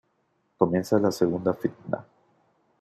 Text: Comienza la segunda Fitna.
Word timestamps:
Comienza 0.57 0.97
la 0.97 1.11
segunda 1.11 1.53
Fitna. 1.53 2.03